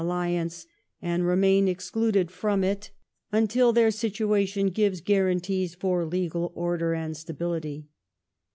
Alliance, 0.03 0.65
and 0.99 1.27
remain 1.27 1.67
excluded 1.67 2.31
from 2.31 2.63
it 2.63 2.89
until 3.31 3.71
their 3.71 3.91
situation 3.91 4.71
gives;• 4.71 4.99
guarantees 5.03 5.75
for 5.75 6.05
legal 6.07 6.51
order 6.55 6.95
and 6.95 7.15
stability. 7.15 7.85